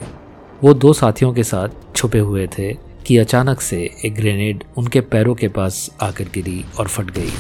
वो 0.64 0.74
दो 0.74 0.94
साथियों 0.94 1.34
के 1.34 1.44
साथ 1.44 1.70
छुपे 1.96 2.20
हुए 2.20 2.48
थे 2.48 2.74
कि 3.08 3.18
अचानक 3.18 3.62
से 3.62 3.96
एक 4.06 4.16
ग्रेनेड 4.16 4.64
उनके 4.78 5.02
पैरों 5.02 5.36
के 5.36 5.48
पास 5.48 5.90
आकर 6.02 6.24
गिरी 6.24 6.66
और 6.80 6.88
फट 6.88 7.12
गई। 7.12 7.32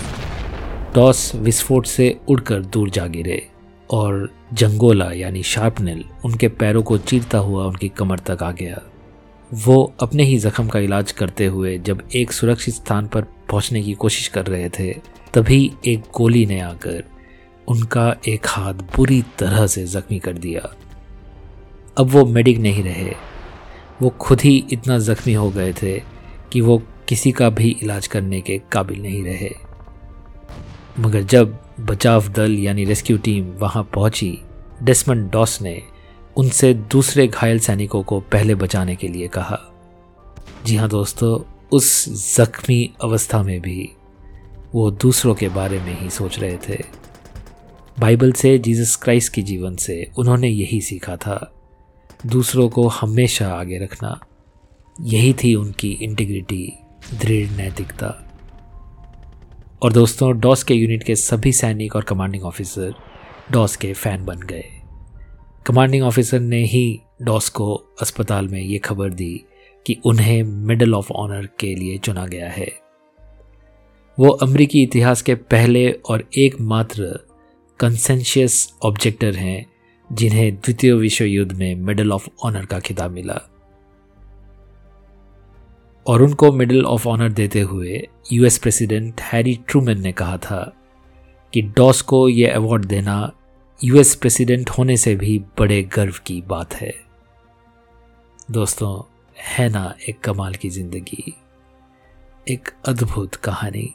टॉस 0.95 1.35
विस्फोट 1.35 1.85
से 1.85 2.19
उड़कर 2.27 2.59
दूर 2.59 2.89
जा 2.89 3.05
गिरे 3.07 3.47
और 3.91 4.29
जंगोला 4.53 5.11
यानी 5.11 5.43
शार्पनेल 5.43 6.03
उनके 6.25 6.47
पैरों 6.47 6.83
को 6.83 6.97
चीरता 6.97 7.37
हुआ 7.37 7.65
उनकी 7.65 7.89
कमर 7.89 8.19
तक 8.19 8.43
आ 8.43 8.51
गया। 8.51 8.81
वो 9.53 9.93
अपने 10.01 10.23
ही 10.23 10.37
जख्म 10.37 10.67
का 10.67 10.79
इलाज 10.79 11.11
करते 11.11 11.45
हुए 11.45 11.77
जब 11.77 12.03
एक 12.15 12.31
सुरक्षित 12.31 12.73
स्थान 12.73 13.07
पर 13.07 13.21
पहुँचने 13.21 13.83
की 13.83 13.93
कोशिश 13.93 14.27
कर 14.27 14.45
रहे 14.45 14.69
थे, 14.69 14.93
तभी 15.33 15.71
एक 15.85 15.99
गोली 15.99 16.45
ने 16.45 16.59
आकर 16.59 17.03
उनका 17.67 18.15
एक 18.27 18.47
हाथ 18.47 18.73
बुरी 18.73 19.23
तरह 19.39 19.67
से 19.67 19.85
जख्मी 19.85 20.19
कर 20.19 20.33
दिया। 20.33 20.75
अब 21.97 22.07
वो 22.07 22.25
मेडिक 22.25 22.57
नहीं 22.57 22.83
रहे। 22.83 23.15
वो 24.01 24.09
खुद 24.09 24.41
ही 24.41 24.65
इतना 24.71 24.97
जख्मी 24.99 25.33
हो 25.33 25.49
गए 25.49 25.73
थे 25.73 26.03
कि 26.51 26.61
वो 26.61 26.83
किसी 27.07 27.31
का 27.31 27.49
भी 27.49 27.77
इलाज 27.83 28.07
करने 28.07 28.41
के 28.41 28.61
काबिल 28.71 29.01
नहीं 29.01 29.23
रहे। 29.23 29.49
मगर 30.99 31.21
जब 31.21 31.57
बचाव 31.79 32.27
दल 32.27 32.59
यानी 32.59 32.85
रेस्क्यू 32.85 33.17
टीम 33.17 33.45
वहाँ 33.45 33.83
पहुँची 33.83 34.41
डेस्मन 34.83 35.29
डॉस 35.29 35.61
ने 35.61 35.81
उनसे 36.37 36.73
दूसरे 36.73 37.27
घायल 37.27 37.59
सैनिकों 37.59 38.03
को 38.03 38.19
पहले 38.19 38.55
बचाने 38.55 38.95
के 38.95 39.07
लिए 39.07 39.27
कहा। 39.27 39.59
जी 40.65 40.75
हाँ 40.75 40.89
दोस्तों, 40.89 41.51
उस 41.71 42.09
जख्मी 42.37 42.93
अवस्था 43.03 43.43
में 43.43 43.61
भी 43.61 43.89
वो 44.75 44.91
दूसरों 44.91 45.35
के 45.35 45.49
बारे 45.49 45.79
में 45.79 46.01
ही 46.01 46.09
सोच 46.09 46.39
रहे 46.39 46.57
थे। 46.69 46.83
बाइबल 47.99 48.31
से, 48.31 48.57
जीसस 48.57 48.95
क्राइस्ट 48.95 49.33
के 49.33 49.41
जीवन 49.41 49.75
से 49.75 50.11
उन्होंने 50.17 50.47
यही 50.47 50.81
सीखा 50.81 51.15
था, 51.15 51.53
दूसरों 52.25 52.69
को 52.69 52.87
हमेशा 52.87 53.53
आगे 53.53 53.77
रखना। 53.77 54.19
यही 55.01 55.33
थी 55.33 55.55
उनकी 55.55 55.91
इंटीग्रिटी 55.91 56.73
दृढ़ 57.13 57.49
नैतिकता। 57.49 58.31
और 59.81 59.93
दोस्तों, 59.93 60.39
डॉस 60.39 60.63
के 60.63 60.73
यूनिट 60.73 61.03
के 61.03 61.15
सभी 61.15 61.51
सैनिक 61.51 61.95
और 61.95 62.03
कमांडिंग 62.03 62.43
ऑफिसर 62.43 62.95
डॉस 63.51 63.75
के 63.75 63.93
फ़ैन 63.93 64.25
बन 64.25 64.39
गए। 64.39 64.80
कमांडिंग 65.67 66.03
ऑफिसर 66.03 66.39
ने 66.39 66.65
ही 66.65 67.01
डॉस 67.21 67.49
को 67.49 67.75
अस्पताल 68.01 68.47
में 68.47 68.61
ये 68.61 68.77
खबर 68.77 69.09
दी 69.09 69.45
कि 69.87 69.97
उन्हें 70.05 70.43
मेडल 70.43 70.93
ऑफ़ 70.93 71.11
ऑनर 71.11 71.49
के 71.59 71.75
लिए 71.75 71.97
चुना 71.97 72.25
गया 72.25 72.49
है। 72.49 72.71
वो 74.19 74.29
अमरीकी 74.29 74.83
इतिहास 74.83 75.21
के 75.21 75.35
पहले 75.35 75.91
और 75.91 76.29
एकमात्र 76.37 77.19
कंसेंशियस 77.79 78.73
ऑब्जेक्टर 78.83 79.35
हैं, 79.35 79.65
जिन्हें 80.13 80.55
द्वितीय 80.55 80.93
विश्व 80.93 81.25
युद्ध 81.25 81.51
में 81.51 81.75
मेडल 81.75 82.11
ऑफ़ 82.11 82.29
ऑनर 82.43 82.65
का 82.65 82.79
खिताब 82.79 83.11
मिला। 83.11 83.41
और 86.07 86.21
उनको 86.21 86.51
मेडल 86.51 86.85
ऑफ़ 86.85 87.07
ऑनर 87.07 87.29
देते 87.29 87.61
हुए 87.61 88.07
यूएस 88.33 88.57
प्रेसिडेंट 88.57 89.21
हैरी 89.21 89.59
ट्रूमैन 89.67 90.01
ने 90.01 90.11
कहा 90.11 90.37
था 90.37 90.75
कि 91.53 91.61
डॉस 91.61 92.01
को 92.01 92.29
यह 92.29 92.55
अवार्ड 92.55 92.85
देना 92.85 93.31
यूएस 93.83 94.15
प्रेसिडेंट 94.15 94.69
होने 94.69 94.95
से 94.97 95.15
भी 95.15 95.37
बड़े 95.59 95.81
गर्व 95.83 96.13
की 96.25 96.41
बात 96.41 96.73
है। 96.73 96.93
दोस्तों 98.51 99.03
है 99.37 99.69
ना 99.69 99.95
एक 100.09 100.19
कमाल 100.19 100.55
की 100.55 100.69
ज़िंदगी, 100.69 101.33
एक 102.47 102.69
अद्भुत 102.85 103.35
कहानी। 103.35 103.93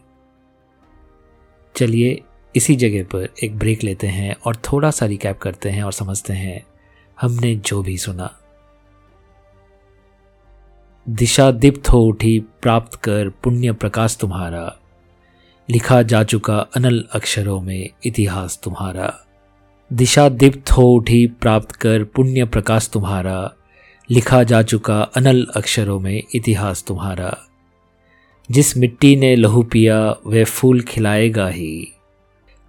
चलिए, 1.74 2.22
इसी 2.56 2.76
जगह 2.76 3.04
पर 3.04 3.28
एक 3.44 3.58
ब्रेक 3.58 3.84
लेते 3.84 4.06
हैं 4.06 4.34
और 4.46 4.56
थोड़ा 4.56 4.90
सा 4.90 5.06
रिकैप 5.06 5.38
करते 5.38 5.70
हैं 5.70 5.82
और 5.82 5.92
समझते 5.92 6.32
हैं, 6.32 6.66
हमने 7.20 7.54
जो 7.56 7.82
भी 7.82 7.96
सुना। 7.98 8.30
दिशा 11.08 11.50
दीप्त 11.50 11.88
हो 11.88 12.00
उठी, 12.00 12.38
प्राप्त 12.40 12.94
कर 12.94 13.28
पुण्य 13.28 13.72
प्रकाश 13.72 14.16
तुम्हारा। 14.16 14.80
लिखा 15.70 16.02
जा 16.02 16.24
चुका 16.24 16.58
अनल 16.76 17.04
अक्षरों 17.12 17.60
में 17.60 17.90
इतिहास 18.06 18.60
तुम्हारा। 18.64 19.22
दिशा 19.92 20.28
दीप्त 20.28 20.70
हो 20.70 20.92
उठी 20.92 21.26
प्राप्त 21.26 21.72
कर 21.72 22.04
पुण्य 22.04 22.44
प्रकाश 22.44 22.90
तुम्हारा। 22.92 23.52
लिखा 24.10 24.42
जा 24.42 24.62
चुका 24.62 25.02
अनल 25.02 25.46
अक्षरों 25.56 26.00
में 26.00 26.22
इतिहास 26.34 26.84
तुम्हारा। 26.88 27.38
जिस 28.50 28.76
मिट्टी 28.76 29.16
ने 29.16 29.36
लहू 29.36 29.62
पिया, 29.62 30.16
वह 30.26 30.44
फूल 30.44 30.80
खिलाएगा 30.80 31.48
ही। 31.48 31.92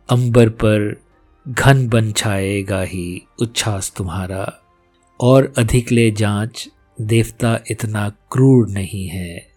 अंबर 0.10 0.50
पर 0.50 1.02
घन 1.48 1.88
बन 1.88 2.12
छाएगा 2.12 2.82
ही 2.82 3.22
उच्छ्वास 3.42 3.94
तुम्हारा। 3.98 4.54
और 5.22 5.54
अधिक 5.58 5.92
ले 5.92 6.12
जाँच, 6.12 6.70
देवता 7.02 7.60
इतना 7.72 8.10
क्रूर 8.10 8.70
नहीं 8.70 9.08
है। 9.08 9.48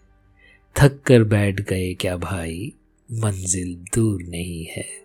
थक 0.79 1.01
कर 1.01 1.23
बैठ 1.23 1.61
गए 1.61 1.93
क्या 1.93 2.17
भाई, 2.17 2.73
मंजिल 3.11 3.75
दूर 3.95 4.23
नहीं 4.23 4.65
है। 4.65 5.00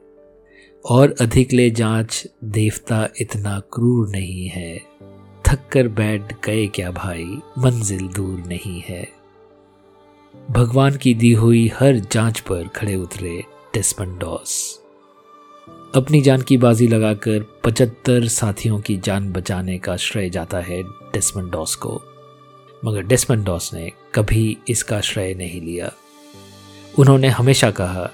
और 0.90 1.14
अधिक 1.21 1.52
ले 1.52 1.71
जाँच, 1.71 2.26
देवता 2.45 3.09
इतना 3.21 3.61
क्रूर 3.61 4.09
नहीं 4.09 4.49
है। 4.49 4.78
थक 5.47 5.69
कर 5.73 5.88
बैठ 5.88 6.47
गए 6.47 6.66
क्या 6.66 6.90
भाई? 6.90 7.25
मंजिल 7.59 8.09
दूर 8.09 8.38
नहीं 8.38 8.83
है। 8.88 9.09
भगवान 10.50 10.97
की 10.97 11.14
दी 11.14 11.33
हुई 11.33 11.71
हर 11.81 11.97
जाँच 11.97 12.40
पर 12.40 12.69
खड़े 12.69 12.95
उतरे 12.95 13.45
डेस्मंडॉस। 13.75 14.81
अपनी 15.95 16.21
जान 16.21 16.43
की 16.43 16.57
बाजी 16.57 16.88
लगाकर 16.88 17.61
पचहत्तर 17.64 18.28
साथियों 18.28 18.81
की 18.81 18.97
जान 18.97 19.33
बचाने 19.33 19.78
का 19.78 19.97
श्रेय 19.97 20.31
जाता 20.31 20.59
है 20.59 20.83
डेस्मंडॉस 20.83 21.75
को। 21.75 22.02
मगर 22.85 23.02
डेस्मंडॉस 23.02 23.75
ने 23.75 23.93
कभी 24.14 24.59
इसका 24.69 25.00
श्रेय 25.00 25.35
नहीं 25.35 25.61
लिया। 25.61 25.93
उन्होंने 26.99 27.28
हमेशा 27.28 27.71
कहा 27.71 28.11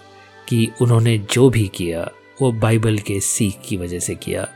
कि 0.49 0.69
उन्होंने 0.83 1.19
जो 1.19 1.51
भी 1.51 1.69
किया 1.69 2.11
वो 2.43 2.53
बाइबल 2.53 2.99
के 2.99 3.21
सीख 3.21 3.59
की 3.69 3.77
वजह 3.77 3.99
से 3.99 4.15
किया। 4.15 4.49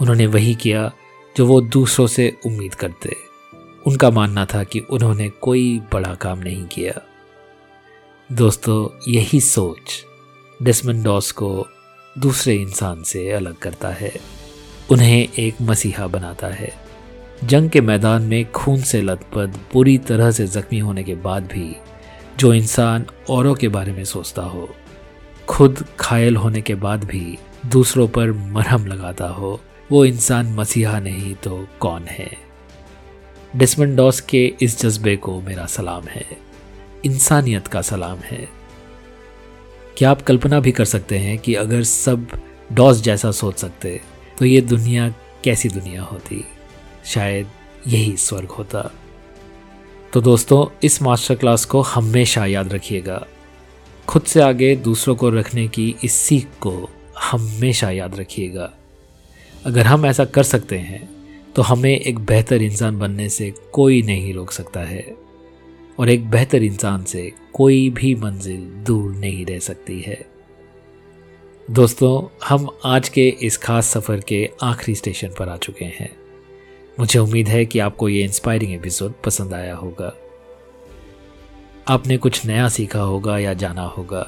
उन्होंने 0.00 0.26
वही 0.26 0.54
किया 0.54 0.92
जो 1.36 1.46
वो 1.46 1.60
दूसरों 1.60 2.06
से 2.06 2.36
उम्मीद 2.46 2.74
करते। 2.74 3.16
उनका 3.86 4.10
मानना 4.10 4.44
था 4.44 4.64
कि 4.64 4.80
उन्होंने 4.80 5.28
कोई 5.28 5.82
बड़ा 5.92 6.14
काम 6.14 6.38
नहीं 6.38 6.64
किया। 6.64 7.06
दोस्तों, 8.32 9.12
यही 9.12 9.40
सोच 9.40 10.04
डेस्मंडॉस 10.62 11.32
को 11.32 11.66
दूसरे 12.18 12.54
इंसान 12.54 13.02
से 13.02 13.30
अलग 13.30 13.54
करता 13.54 13.88
है। 13.88 14.12
उन्हें 14.90 15.28
एक 15.38 15.54
मसीहा 15.62 16.06
बनाता 16.06 16.46
है। 16.46 16.74
जंग 17.44 17.70
के 17.70 17.80
मैदान 17.80 18.22
में 18.22 18.52
खून 18.52 18.82
से 18.82 19.02
लथपथ, 19.02 19.46
बुरी 19.46 19.98
तरह 19.98 20.30
से 20.30 20.46
जख्मी 20.46 20.78
होने 20.78 21.02
के 21.02 21.14
बाद 21.14 21.42
भी 21.42 21.76
जो 22.38 22.54
इंसान 22.54 23.06
औरों 23.30 23.54
के 23.54 23.68
बारे 23.68 23.92
में 23.92 24.04
सोचता 24.04 24.42
हो 24.42 24.74
खुद 25.48 25.84
घायल 26.00 26.36
होने 26.36 26.60
के 26.60 26.74
बाद 26.74 27.04
भी 27.04 27.38
दूसरों 27.66 28.08
पर 28.08 28.32
मरहम 28.32 28.86
लगाता 28.86 29.26
हो, 29.26 29.60
वो 29.92 30.04
इंसान 30.04 30.54
मसीहा 30.54 31.00
नहीं 31.00 31.34
तो 31.34 31.66
कौन 31.80 32.02
है? 32.02 32.30
डिसमंडॉस 33.56 34.20
के 34.20 34.54
इस 34.62 34.80
जज्बे 34.80 35.16
को 35.16 35.40
मेरा 35.40 35.66
सलाम 35.66 36.02
है। 36.02 36.26
इंसानियत 37.04 37.66
का 37.66 37.82
सलाम 37.82 38.18
है। 38.18 38.48
क्या 39.96 40.10
आप 40.10 40.22
कल्पना 40.22 40.60
भी 40.60 40.72
कर 40.72 40.84
सकते 40.84 41.18
हैं 41.18 41.38
कि 41.38 41.54
अगर 41.54 41.82
सब 41.82 42.26
डॉस 42.72 43.02
जैसा 43.02 43.30
सोच 43.30 43.58
सकते 43.58 44.00
तो 44.38 44.44
ये 44.44 44.60
दुनिया 44.60 45.08
कैसी 45.44 45.68
दुनिया 45.68 46.02
होती? 46.02 46.44
शायद 47.04 47.46
यही 47.86 48.16
स्वर्ग 48.16 48.48
होता। 48.48 48.90
तो 50.12 50.20
दोस्तों, 50.20 50.78
इस 50.82 51.02
मास्टर 51.02 51.34
क्लास 51.34 51.64
को 51.64 51.80
हमेशा 51.80 52.46
याद 52.46 52.72
रखिएगा। 52.72 53.26
खुद 54.08 54.22
से 54.22 54.40
आगे 54.40 54.74
दूसरों 54.76 55.14
को 55.16 55.28
रखने 55.30 55.66
की 55.68 55.94
इस 56.04 56.12
सीख 56.12 56.46
को 56.60 56.70
हमेशा 57.22 57.90
याद 57.90 58.14
रखिएगा। 58.16 58.70
अगर 59.66 59.86
हम 59.86 60.06
ऐसा 60.06 60.24
कर 60.24 60.42
सकते 60.42 60.76
हैं 60.78 61.08
तो 61.56 61.62
हमें 61.62 61.90
एक 61.90 62.18
बेहतर 62.18 62.62
इंसान 62.62 62.98
बनने 62.98 63.28
से 63.28 63.52
कोई 63.72 64.00
नहीं 64.02 64.32
रोक 64.34 64.52
सकता 64.52 64.80
है, 64.80 65.04
और 65.98 66.10
एक 66.10 66.28
बेहतर 66.30 66.62
इंसान 66.62 67.04
से 67.04 67.30
कोई 67.54 67.88
भी 67.90 68.14
मंजिल 68.14 68.60
दूर 68.86 69.10
नहीं 69.12 69.44
रह 69.46 69.58
सकती 69.58 70.00
है। 70.00 70.18
दोस्तों, 71.68 72.28
हम 72.44 72.68
आज 72.84 73.08
के 73.08 73.28
इस 73.28 73.56
खास 73.56 73.88
सफ़र 73.88 74.20
के 74.20 74.48
आखिरी 74.62 74.94
स्टेशन 74.94 75.34
पर 75.38 75.48
आ 75.48 75.56
चुके 75.56 75.84
हैं। 75.84 76.10
मुझे 77.00 77.18
उम्मीद 77.18 77.48
है 77.48 77.64
कि 77.66 77.78
आपको 77.78 78.08
ये 78.08 78.22
इंस्पायरिंग 78.24 78.72
एपिसोड 78.74 79.12
पसंद 79.24 79.54
आया 79.54 79.74
होगा। 79.74 80.14
आपने 81.88 82.16
कुछ 82.16 82.44
नया 82.46 82.68
सीखा 82.68 83.00
होगा 83.00 83.38
या 83.38 83.52
जाना 83.54 83.82
होगा। 83.82 84.20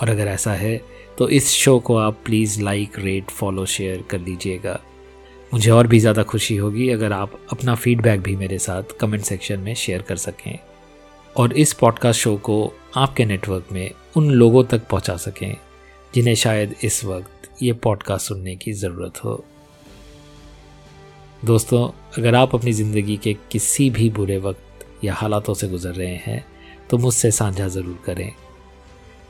और 0.00 0.08
अगर 0.08 0.26
ऐसा 0.26 0.52
है 0.52 0.80
तो 1.18 1.28
इस 1.28 1.50
शो 1.50 1.78
को 1.78 1.96
आप 1.96 2.18
please 2.24 2.60
like 2.62 2.98
rate 2.98 3.30
follow 3.30 3.66
share 3.66 4.04
कर 4.10 4.20
लीजिएगा 4.20 4.78
मुझे 5.54 5.70
और 5.70 5.86
भी 5.86 5.98
ज़्यादा 5.98 6.22
खुशी 6.22 6.56
होगी 6.56 6.88
अगर 6.90 7.12
आप 7.12 7.38
अपना 7.52 7.74
फीडबैक 7.74 8.20
भी 8.20 8.36
मेरे 8.36 8.58
साथ 8.58 8.96
कमेंट 9.00 9.24
सेक्शन 9.24 9.60
में 9.60 9.74
शेयर 9.74 10.02
कर 10.02 10.16
सकें। 10.16 10.58
और 11.36 11.52
इस 11.52 11.72
पॉडकास्ट 11.72 12.20
शो 12.20 12.36
को 12.36 12.72
आपके 12.96 13.24
नेटवर्क 13.24 13.72
में 13.72 13.90
उन 14.16 14.30
लोगों 14.30 14.64
तक 14.64 14.88
पहुँचा 14.88 15.16
सकें, 15.16 15.56
जिन्हें 16.14 16.34
शायद 16.34 16.74
इस 16.84 17.04
वक्त 17.04 17.48
ये 17.62 17.72
पॉडकास्ट 17.74 18.28
सुनने 18.28 18.56
की 18.56 18.72
ज़रूरत 18.72 19.24
हो। 19.24 19.44
दोस्तों, 21.44 21.88
अगर 22.18 22.34
आप 22.34 22.54
अपनी 22.54 22.72
ज़िंदगी 22.72 23.16
के 23.16 23.36
किसी 23.52 23.90
भी 23.90 24.10
बुरे 24.10 24.38
वक्त 24.38 25.04
या 25.04 25.14
हालातों 25.14 25.54
से 25.54 25.68
गुजर 25.68 25.92
रहे 25.92 26.16
हैं 26.16 26.44
तो 26.90 26.98
मुझसे 26.98 27.30
साझा 27.30 27.68
ज़रूर 27.68 27.98
करें। 28.06 28.30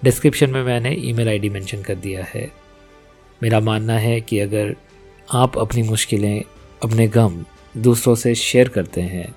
डिस्क्रिप्शन 0.03 0.51
में 0.51 0.63
मैंने 0.65 0.95
ईमेल 1.01 1.29
आईडी 1.29 1.49
मेंशन 1.51 1.83
कर 1.83 1.95
दिया 1.97 2.25
है। 2.25 2.51
मेरा 3.41 3.61
मानना 3.61 3.99
है 3.99 4.21
कि 4.21 4.39
अगर 4.41 4.75
आप 5.35 5.59
अपनी 5.59 5.83
मुश्किलें 5.83 6.43
अपने 6.83 7.07
गम 7.09 7.45
दूसरों 7.75 8.15
से 8.15 8.35
शेयर 8.35 8.69
करते 8.69 9.01
हैं 9.03 9.35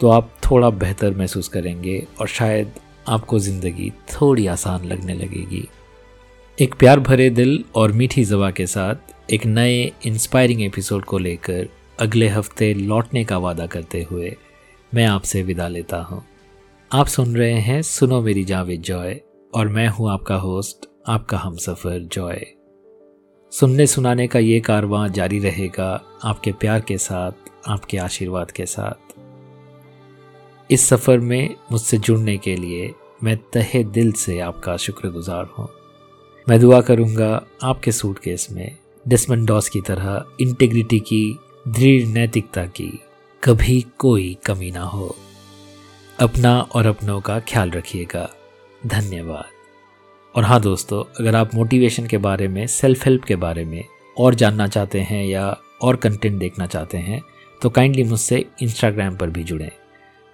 तो 0.00 0.08
आप 0.08 0.30
थोड़ा 0.44 0.70
बेहतर 0.72 1.14
महसूस 1.14 1.48
करेंगे 1.48 2.02
और 2.20 2.28
शायद 2.28 2.72
आपको 3.08 3.38
ज़िंदगी 3.38 3.90
थोड़ी 4.12 4.46
आसान 4.46 4.84
लगने 4.84 5.14
लगेगी। 5.14 5.68
एक 6.58 6.74
प्यार 6.74 7.00
भरे 7.00 7.28
दिल 7.30 7.64
और 7.74 7.92
मीठी 7.92 8.24
जबा 8.24 8.50
के 8.50 8.66
साथ 8.66 9.12
एक 9.32 9.46
नए 9.46 9.80
इंस्पायरिंग 10.06 10.62
एपिसोड 10.62 11.04
को 11.04 11.18
लेकर 11.18 11.68
अगले 12.00 12.28
हफ़्ते 12.28 12.72
लौटने 12.74 13.24
का 13.24 13.38
वादा 13.38 13.66
करते 13.66 14.02
हुए 14.10 14.34
मैं 14.92 15.06
आपसे 15.06 15.42
विदा 15.42 15.68
लेता 15.68 15.96
हूँ। 16.02 16.22
आप 16.90 17.06
सुन 17.06 17.36
रहे 17.36 17.52
हैं 17.52 17.80
सुनो 17.82 18.20
मेरी 18.22 18.44
जावेद 18.44 18.80
जॉय 18.80 19.20
और 19.54 19.68
मैं 19.68 19.86
हूँ 19.88 20.10
आपका 20.10 20.34
होस्ट, 20.34 20.86
आपका 21.06 21.38
हम 21.38 21.56
सफ़र 21.56 21.98
जॉय। 22.12 22.44
सुनने 23.52 23.86
सुनाने 23.86 24.26
का 24.26 24.38
ये 24.38 24.60
कारवां 24.60 25.12
जारी 25.12 25.38
रहेगा 25.38 25.88
आपके 26.24 26.52
प्यार 26.52 26.80
के 26.80 26.98
साथ, 26.98 27.32
आपके 27.68 27.98
आशीर्वाद 27.98 28.50
के 28.50 28.66
साथ। 28.66 29.12
इस 30.70 30.88
सफ़र 30.88 31.18
में 31.18 31.54
मुझसे 31.72 31.98
जुड़ने 31.98 32.36
के 32.38 32.56
लिए 32.56 32.92
मैं 33.22 33.36
तहे 33.52 33.84
दिल 33.84 34.12
से 34.12 34.38
आपका 34.40 34.76
शुक्रगुजार 34.76 35.50
हूँ। 35.58 35.68
मैं 36.46 36.60
दुआ 36.60 36.80
करूँगा 36.80 37.44
आपके 37.62 37.92
सूटकेस 37.92 38.48
में 38.52 38.76
डिसमन 39.08 39.44
डॉस 39.46 39.68
की 39.68 39.80
तरह 39.80 40.24
इंटेग्रिटी 40.40 41.00
की, 41.00 41.38
दृढ़ 41.68 42.08
नैतिकता 42.08 42.66
की 42.66 42.90
कभी 43.42 43.84
कोई 43.98 44.36
कमी 44.46 44.70
ना 44.70 44.84
हो। 44.84 45.14
अपना 46.18 46.58
और 46.60 46.86
अपनों 46.86 47.20
का 47.20 47.38
ख्याल 47.40 47.70
रखिएगा। 47.70 48.28
धन्यवाद। 48.82 49.44
और 50.34 50.44
हाँ 50.44 50.60
दोस्तों, 50.60 51.02
अगर 51.20 51.36
आप 51.36 51.54
मोटिवेशन 51.54 52.06
के 52.06 52.18
बारे 52.18 52.46
में 52.48 52.66
सेल्फ 52.66 53.04
हेल्प 53.04 53.24
के 53.24 53.36
बारे 53.36 53.64
में 53.64 53.84
और 54.16 54.34
जानना 54.34 54.66
चाहते 54.66 55.00
हैं 55.00 55.24
या 55.24 55.46
और 55.82 55.96
कंटेंट 55.96 56.38
देखना 56.38 56.66
चाहते 56.66 56.98
हैं 56.98 57.20
तो 57.62 57.70
काइंडली 57.70 58.04
मुझसे 58.04 58.44
इंस्टाग्राम 58.62 59.16
पर 59.16 59.30
भी 59.30 59.42
जुड़ें। 59.44 59.70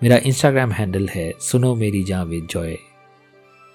मेरा 0.03 0.17
इंस्टाग्राम 0.17 0.73
हैंडल 0.73 1.09
है 1.09 1.33
सुनो 1.41 1.75
मेरी 1.75 2.03
जहाँ 2.05 2.25
विद 2.25 2.47
जॉय 2.51 2.77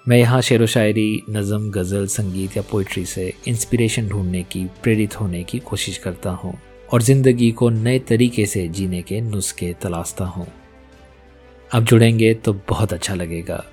मैं 0.06 0.18
यहाँ 0.18 0.40
शेर 0.40 0.62
व 0.62 0.66
शायरी, 0.66 1.22
नज़म, 1.30 1.70
गज़ल, 1.70 2.06
संगीत 2.06 2.56
या 2.56 2.62
पोइट्री 2.70 3.04
से 3.06 3.32
इंस्पिरेशन 3.48 4.08
ढूँढने 4.08 4.42
की, 4.42 4.64
प्रेरित 4.82 5.20
होने 5.20 5.42
की 5.44 5.58
कोशिश 5.60 5.98
करता 5.98 6.30
हूँ 6.32 6.58
और 6.92 7.02
ज़िंदगी 7.02 7.50
को 7.52 7.70
नए 7.70 7.98
तरीके 7.98 8.46
से 8.46 8.66
जीने 8.68 9.02
के 9.02 9.20
नुस्खे 9.20 9.74
तलाशता 9.82 10.24
हूँ। 10.26 10.46
आप 11.74 11.82
जुड़ेंगे 11.82 12.34
तो 12.34 12.52
बहुत 12.68 12.92
अच्छा 12.92 13.14
लगेगा। 13.14 13.64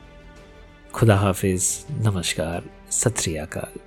खुदा 0.94 1.16
हाफिज़ 1.16 1.66
नमस्कार 1.92 2.64
सत 2.92 3.18
श्री 3.18 3.36
अकाल। 3.36 3.80